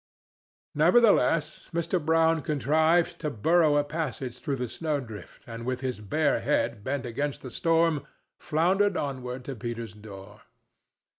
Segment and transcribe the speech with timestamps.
[0.73, 2.03] Nevertheless Mr.
[2.03, 6.83] Brown contrived to burrow a passage through the snow drift, and with his bare head
[6.83, 8.07] bent against the storm
[8.39, 10.41] floundered onward to Peter's door.